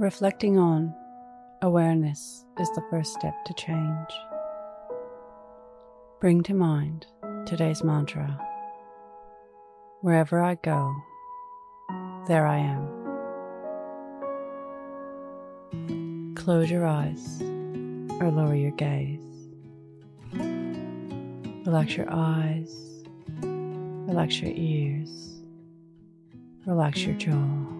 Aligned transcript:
Reflecting 0.00 0.56
on 0.56 0.94
awareness 1.60 2.46
is 2.58 2.70
the 2.70 2.82
first 2.88 3.12
step 3.12 3.34
to 3.44 3.52
change. 3.52 4.08
Bring 6.22 6.42
to 6.44 6.54
mind 6.54 7.04
today's 7.44 7.84
mantra 7.84 8.40
Wherever 10.00 10.40
I 10.40 10.54
go, 10.54 10.94
there 12.26 12.46
I 12.46 12.56
am. 12.56 12.88
Close 16.34 16.70
your 16.70 16.86
eyes 16.86 17.42
or 17.42 18.30
lower 18.30 18.54
your 18.54 18.70
gaze. 18.70 19.20
Relax 20.32 21.98
your 21.98 22.10
eyes, 22.10 23.04
relax 23.42 24.40
your 24.40 24.52
ears, 24.54 25.42
relax 26.64 27.02
your 27.02 27.16
jaw. 27.16 27.79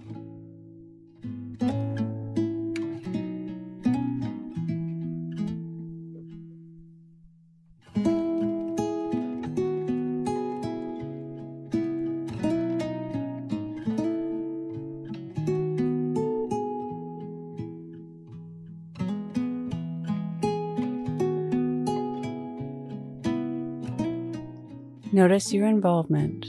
Notice 25.13 25.51
your 25.51 25.67
involvement 25.67 26.45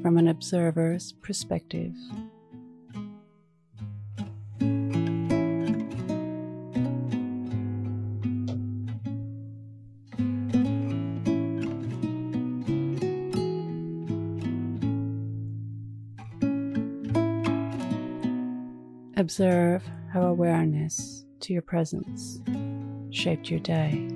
from 0.00 0.16
an 0.16 0.28
observer's 0.28 1.12
perspective. 1.22 1.92
Observe 19.16 19.82
how 20.12 20.22
awareness 20.22 21.24
to 21.40 21.52
your 21.52 21.62
presence 21.62 22.40
shaped 23.10 23.50
your 23.50 23.60
day. 23.60 24.15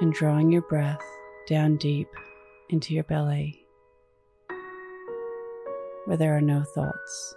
And 0.00 0.12
drawing 0.12 0.50
your 0.50 0.62
breath 0.62 1.02
down 1.48 1.76
deep 1.76 2.08
into 2.70 2.94
your 2.94 3.04
belly 3.04 3.64
where 6.06 6.16
there 6.16 6.36
are 6.36 6.40
no 6.40 6.62
thoughts 6.74 7.34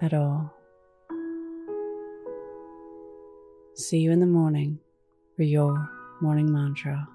at 0.00 0.14
all. 0.14 0.54
See 3.74 3.98
you 3.98 4.10
in 4.10 4.20
the 4.20 4.26
morning 4.26 4.78
for 5.36 5.42
your 5.42 5.88
morning 6.20 6.52
mantra. 6.52 7.08